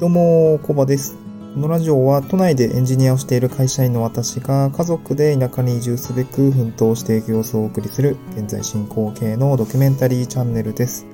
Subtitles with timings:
[0.00, 1.14] どうも、コバです。
[1.52, 11.04] このラジオは都内でエンジニアをしている会社員の私が家族で田舎に移住すべく奮闘していく様子をお送りする現在進行形のドキュメンタリーチャンネルです。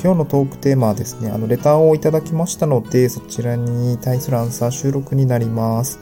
[0.00, 5.98] 今日のトークテーマはですね、あの、レターをいただきましたので、そちらに対するアンサー収録になります。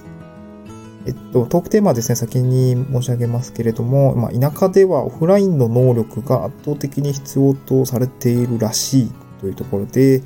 [1.07, 10.23] えっと、トークテーマはですね、先に申し上げますけれども、まあ、田舎ではオフラインの能力が圧倒的に必要とされているらしいというところで、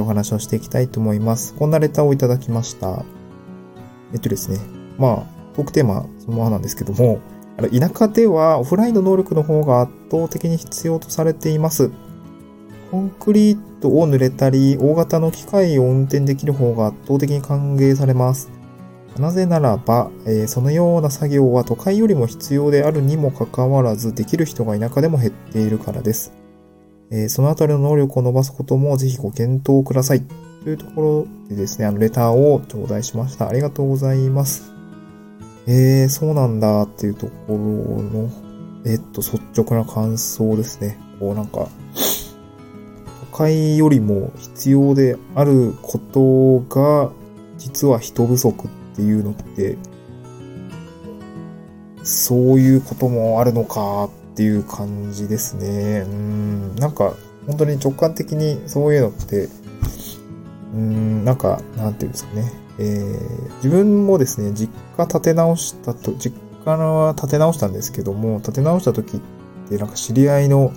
[0.00, 1.54] お話をしていきたいと思います。
[1.54, 3.04] こんなレターをいただきました。
[4.12, 4.58] えっとですね、
[4.98, 7.20] まあ、トークテーマそのままなんですけども、
[7.56, 11.90] あの田舎ではオフラインの能力の方が圧倒的に必要とされています。
[12.90, 18.50] コンクリートを濡れたり、大型の機械を運転できる方が圧倒的に歓迎されます。
[19.18, 26.32] なぜならば、えーそのような作業は都会よりも必要であるにもかかわらず、できる人が田舎でも減っているからです。
[27.10, 30.22] えーそのあたりの能力を伸ばすこともぜひご検討ください。
[30.64, 33.48] というところでですね、あの、レターを頂戴しました。
[33.48, 34.72] ありがとうございます。
[35.66, 38.30] えー、そうなんだっていうところの、
[38.86, 40.98] えっと、率直な感想ですね。
[41.20, 41.68] こうなんか、
[43.32, 47.10] 都会よりも必要であることが、
[47.58, 49.76] 実は人不足っていうのって、
[52.02, 56.00] そういうこともあるのかっっていう感じですね。
[56.00, 57.14] うん、なんか、
[57.46, 59.48] 本当に直感的にそういうのって、
[60.74, 62.52] うん、なんか、なんていうんですかね。
[62.78, 69.20] えー、自分もですね、実家建て直したと、実家は建て直したんですけども、建て直した時っ
[69.68, 70.72] て、なんか知り合いの、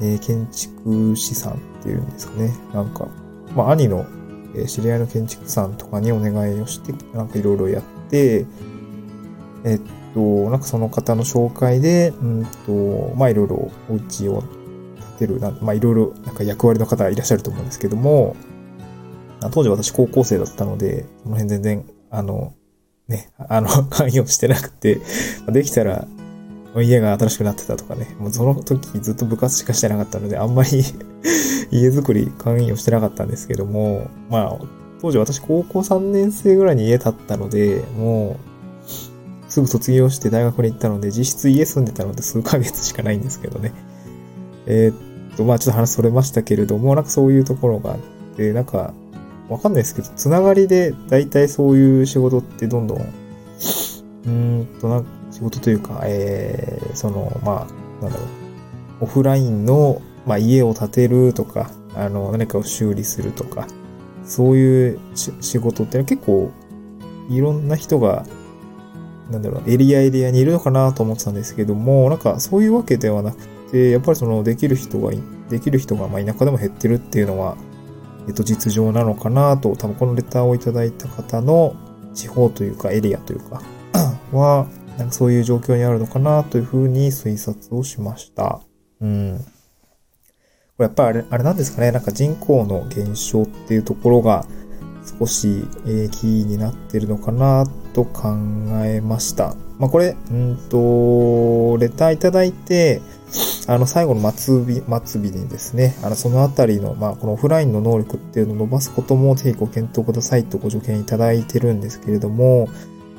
[0.00, 2.54] えー建築士さんっていうんですかね。
[2.72, 3.08] なんか、
[3.56, 4.06] まあ、兄の、
[4.54, 8.46] えー知り合いの建築士さんとかにお願いをして、なんかいろいろやって、
[9.64, 9.80] えっ
[10.16, 14.42] と、なんかその方の紹介で、うんと、まあいろいろお家を
[15.18, 18.34] 建てる、まあいろいろなんか役割の方いらっしゃると思うんですけども、
[19.52, 22.54] 当時私高校生だったので、その辺全然、あの、
[23.08, 25.00] ね、あの、 関与してなくて、
[25.48, 26.08] できたら、
[26.76, 30.82] 家が新しくなってたとかね、もうその時ずっと部活しかしてなかったので、あんまり
[31.70, 34.58] 家づくり関与してなかったんですけども、まあ、
[35.02, 38.45] 当時私高校3年生ぐらいに家建ったので、もう、
[39.56, 43.72] すぐ卒業して大学に行ったので、実質家住んでたので数ヶ月しかないんですけどね。
[44.66, 47.98] えーっと、まあちょっと話それましたけれども、なんかそういうところがあっ
[48.36, 48.92] て、なんか、
[49.48, 53.12] わかんないですけど、つながりで大体そういう仕事ってどんどん、
[54.26, 57.66] うんと、なんか仕事というか、えー、その、ま
[58.00, 58.24] あ、なんだろ
[59.00, 63.66] う、オフラインの、まあ家を建てるとか、あの、何かを修理するとか、
[64.22, 66.50] そういうし仕事って結構、
[67.30, 68.26] いろんな人が
[69.30, 73.38] なんだろう、エリアエリアにいるのかなと思ってたんですけども、なんかそういうわけではなく
[73.70, 75.12] て、やっぱりそのできる人が、
[75.48, 77.56] できる人がまあ田舎でも減ってるっていうのは、
[78.28, 81.74] えっと実情なのかなと、多分このレターをいただいた方の
[82.14, 83.62] 地方というかエリアというか、
[84.32, 84.66] は、
[84.98, 88.60] なんかそういう状況にあるのかなというふうに推察をしました。
[89.00, 89.44] うん。
[90.76, 94.46] これやっぱりあれ、あれなんですかね、なんか人口の減少っていうところが、
[95.18, 97.64] 少し、えーキーになってるのかな
[97.96, 98.34] と考
[98.84, 99.56] えました。
[99.78, 103.00] まあ、これ、うんと、レターいただいて、
[103.66, 104.64] あの、最後の末尾、
[105.06, 112.68] 末尾にですね、あの、そのあたりの、まあ、このオフラインの能力っていうのを伸ばすこともぜひご検討くださいとご助言いただいてるんですけれども、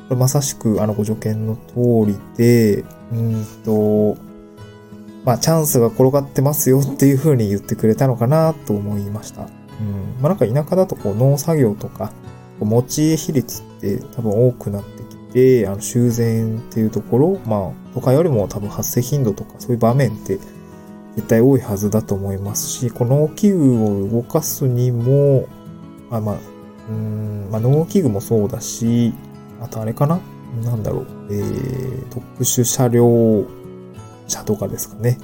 [0.10, 4.16] これまさしく、あの、ご助言の通りで、うんと、
[5.26, 9.42] まあ、チャンスが転がってますよっていう風に言ってくれたのかなと思いました。
[9.42, 10.22] うん。
[10.22, 12.12] まあ、なんか田舎だとこう農作業とか、
[12.66, 20.40] 持ち家比率って多分多くなってきて、あの修繕っていうところ、まあ、とかよりも多分発生頻度とかそういう場面って
[21.16, 25.48] 絶対多いはずだと思いますし、この農機具を動かすにも、
[26.10, 26.38] まあまあ、
[26.90, 29.14] うん、まあ農機具もそうだし、
[29.62, 30.20] あとあれかな
[30.64, 33.46] なんだろう、えー、特殊車両
[34.28, 35.18] 車とかですかね。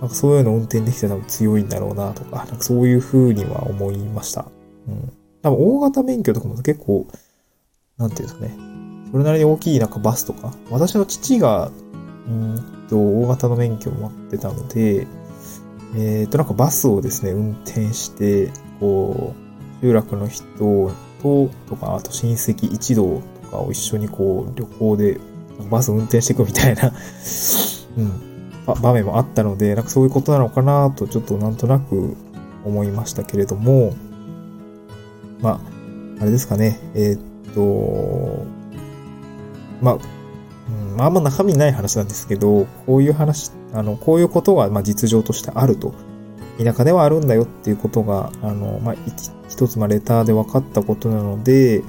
[0.00, 4.46] なんかそういうの運転できて多分強いんだろうなとか、なんかそういう風には思いました。
[4.88, 5.12] うん。
[5.42, 7.06] 多分大型免許とかも結構、
[7.96, 8.56] なんていうんですかね。
[9.10, 10.52] それなりに大きいなんかバスとか。
[10.70, 11.70] 私の父が、
[12.28, 15.06] うんと、大型の免許を持ってたので、
[15.96, 19.34] えっ、と、なんかバスをですね、運転して、こ
[19.80, 20.44] う、集落の人
[21.22, 25.20] と、とか、あと親戚一同とかを一緒にこう、旅行で
[25.70, 26.92] バス運転していくみたいな、
[27.96, 32.16] うん、場面もあったので、なんかそういうことなのかなと、ちょっとなんとなく
[32.64, 33.94] 思いましたけれども、
[35.42, 35.60] まあ、
[36.20, 38.46] あれですかね、えーっと、
[39.80, 45.94] まあ、うん、まあんま中身ない話なんですけど、こういう話、あの、こういうことが、まあ実情としてあると。
[46.62, 48.94] 田舎ではあるんだよっていうことが、あの、まあ、
[49.48, 51.82] 一つ、まあレターで分かったことなので、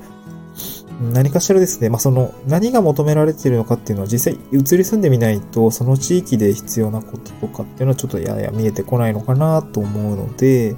[1.14, 10.76] 何かしらですね、まあ、その、何が求められているのかっていうのは実際移り住んでみないと、その地域で必要なこととかっていうのはちょっとやや見えてこないのかなと思うので、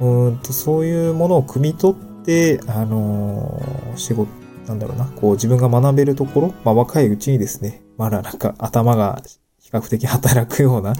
[0.00, 1.96] うんと、そういうものを汲み取っ
[2.28, 4.30] て、あのー、仕事、
[4.66, 9.22] なんだろうな、こう自分が学べるところ、まあ、若いうちにですね、まだなんか頭が
[9.58, 10.92] 比較的働くような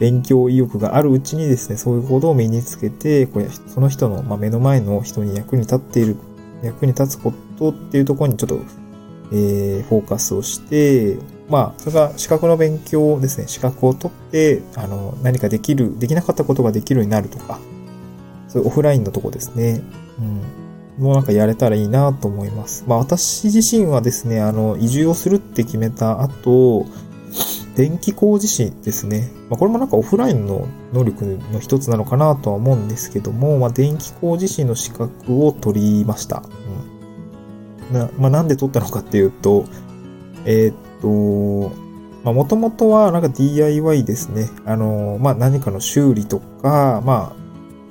[0.00, 6.16] 勉強意欲があるうちにですね、そういうことを身につけて、こうその人の、まあ、目の前の人に役に立っている
[6.64, 8.58] 役に立つことっていうところにちょっと、
[9.32, 11.16] えー、フォーカスをして、
[11.48, 13.46] まあ、それが資格の勉強ですね。
[13.46, 17.60] 資格を取って、あの、何かできる、できなかったことができるようになるとか、
[18.48, 19.80] そういうオフラインのとこですね。
[20.18, 20.61] うん。
[20.98, 22.84] もうなんかやれたらいいなと思います。
[22.86, 26.86] まあ私自身はですね、あの、移住をするって決めた後、
[27.74, 29.30] 電気工事士ですね。
[29.48, 36.42] まあ、これもなんかオフラインの能力の一つなのかなとは思うんですけども、まあ、電気工事士の資格を取りました。
[37.90, 37.98] うん。
[37.98, 39.64] な、まあ、なんで取ったのかっていうと、
[40.44, 41.74] えー、っと、
[42.24, 44.50] まあ、もともとはなんか DIY ですね。
[44.66, 47.41] あの、まあ、何かの修理とか、まあ、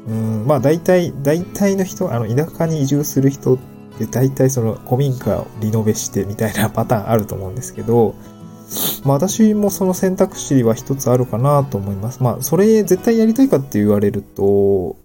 [0.08, 8.16] うん、まあ、大体、大体の人、あの、田舎に移住する人って大体その古民家をリノベしてみたいなパターンあると思うんですけど、
[9.04, 12.24] まあ私もその選択肢は一つあるかなと思います。
[12.24, 14.96] まあそれ絶対やりたいかって言われると、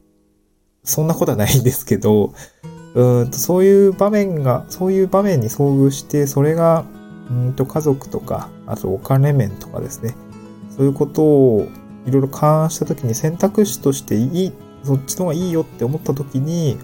[0.84, 2.32] そんなことはないんですけど、
[2.94, 6.84] うんとそういう場面が、そういう場面に遭遇して、それが、
[7.31, 10.14] うんと家族とか、あとお金面とかですね、
[10.76, 11.66] そういうことを
[12.06, 14.52] いろいろ勘案したときに選択肢としていい、
[14.87, 16.79] そっちの方がいいよって思ったときに、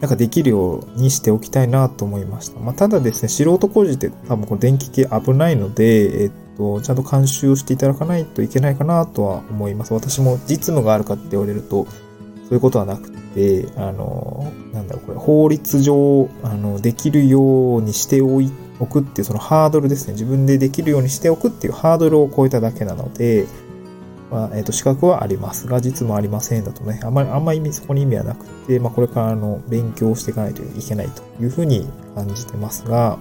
[0.00, 2.60] なんかできるようにしておきたいなと思いました。
[2.60, 9.92] まあ、ただですね、素人工事って多分この電気系危ないので、えっと、ちゃんと監修をしていただかないといけないかなとは思います。
[9.92, 11.86] 私も実務があるかって言われると、
[12.44, 18.50] そういうことはなくて、あの、なんだろう、これ、法律上、あの、できるようにしておい、
[18.80, 20.14] おくっていうそのハードルですね。
[20.14, 23.46] 自分でできるようにしておくっていうハードルを超えただけなので、
[24.30, 33.18] まあ、えっ、ー、と、資格はありますが、実もありませんだとね、あんまり、あんまりそこに意味はなくて、まあ、これからの勉強をしていかないといけないというふうに感じてますが、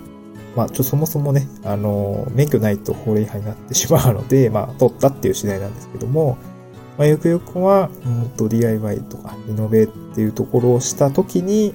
[0.56, 6.38] まあ、ちょ、そもそもね、あの、免許ないと法令違反になってしまうので、 まあ、取ったっていう次第なんですけども、
[6.98, 11.74] まあ、ゆくゆくは、うんと、DIY とか、リノベっていうところをしたときに、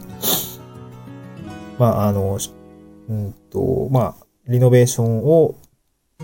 [1.78, 2.38] まあ、あの、
[3.08, 4.14] うんと、まあ、
[4.46, 5.56] リノベーションを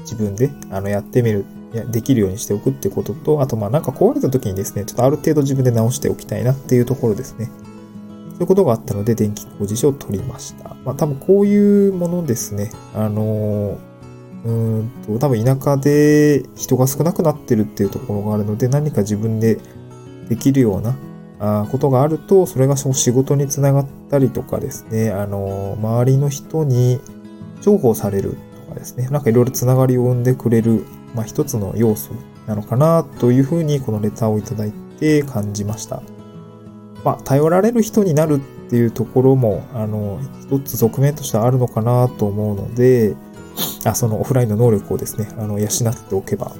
[0.00, 7.50] 自分で、あの、やってみるできるようにしておくってことと、あとまあなんか壊れた時にですね、ちょっとある程度自分で直しておきたいなっていうところですね。
[8.32, 10.76] そういうことがあったので電気工事士を取りました。
[10.84, 12.70] まあ多分こういうものですね。
[12.94, 13.78] あの
[14.44, 19.58] うんと、多分田舎で人が少なくなってるっていうところがあるので、何か自分で
[20.28, 20.96] できるような
[21.70, 27.00] ことがあると、それが仕事につながったりとかですね、あの、周りの人に
[27.60, 32.10] 重宝されるとかですね、なんかいろいろつながりを生んでくれるまあ、一つの要素
[32.46, 36.02] なのかなというふうにこのレターをいただいて感じました。
[37.04, 43.16] まあ、頼られる人になるっていうところも、あの、一つ側面としてはあるのかなと思うので、
[43.84, 45.68] あ、そのオフラインの能力をですね、あの、養っ
[46.08, 46.52] ておけば、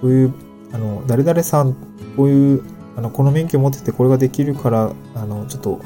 [0.00, 0.34] そういう、
[0.72, 1.74] あの、誰々さん、
[2.16, 2.62] こういう、
[2.96, 5.80] あの、この免許を持っててこれができるから、あの、ちょっと、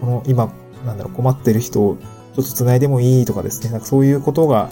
[0.00, 0.52] この今、
[0.84, 1.96] なんだろう、困ってる人を
[2.34, 4.70] ちょっと繋いでもいいとかですね、なんかそういうことが、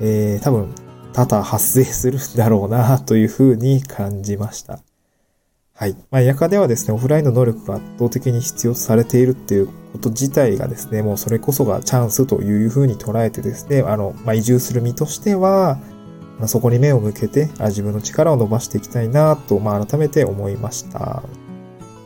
[0.00, 0.68] えー、多分
[1.14, 4.80] 多々発生するんだろうなというふうに感じました。
[5.76, 5.96] はい。
[6.10, 15.78] まあ、夜間ではですね、オフラインの能力が圧倒的に必要とされているっていうこと自体がですね、もうそれこそがチャンスというふうに捉えてですね、あの、まあ、移住する身としては、
[16.38, 20.98] まあ、そこに目を向けてあ、自分の力を伸ばしていきたいなと、まあ、改めて思いました。
[20.98, 21.22] は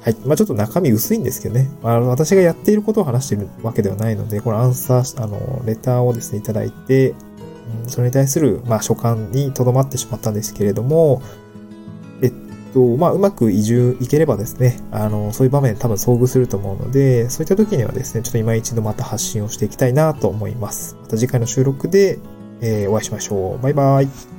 [0.07, 0.15] い。
[0.27, 1.71] まあ、ちょっと中身薄いんですけどね。
[1.83, 7.15] まあ、私がやっていることを話しているわけではないので、このアンサー、あの、レターをですね、いただいて、
[7.87, 11.23] それに対する、まあ、所感にとどまってしまったんですけれども、
[12.23, 12.33] えっ
[12.73, 20.97] と、まあ、うまく移住いければですね、あの、そういう場面多分遭遇すると思うので、そういった時にはですね、ちょっと今一度また発信をしていきたいなと思います。
[21.03, 22.19] また次回の収録で、
[22.61, 23.63] えー、お会いしましょう。
[23.63, 24.38] バイバイ。